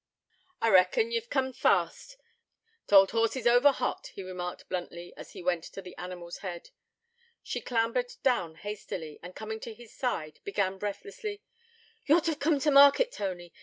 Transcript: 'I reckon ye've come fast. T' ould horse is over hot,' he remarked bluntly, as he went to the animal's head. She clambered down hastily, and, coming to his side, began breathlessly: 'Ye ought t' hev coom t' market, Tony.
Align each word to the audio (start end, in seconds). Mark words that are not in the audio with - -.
'I 0.63 0.69
reckon 0.71 1.11
ye've 1.11 1.29
come 1.29 1.53
fast. 1.53 2.17
T' 2.87 2.95
ould 2.95 3.11
horse 3.11 3.35
is 3.35 3.45
over 3.45 3.71
hot,' 3.71 4.07
he 4.15 4.23
remarked 4.23 4.67
bluntly, 4.67 5.13
as 5.15 5.33
he 5.33 5.43
went 5.43 5.63
to 5.65 5.79
the 5.79 5.95
animal's 5.97 6.39
head. 6.39 6.71
She 7.43 7.61
clambered 7.61 8.11
down 8.23 8.55
hastily, 8.55 9.19
and, 9.21 9.35
coming 9.35 9.59
to 9.59 9.75
his 9.75 9.93
side, 9.95 10.39
began 10.43 10.79
breathlessly: 10.79 11.43
'Ye 12.07 12.15
ought 12.15 12.23
t' 12.25 12.31
hev 12.31 12.39
coom 12.39 12.59
t' 12.59 12.71
market, 12.71 13.11
Tony. 13.11 13.53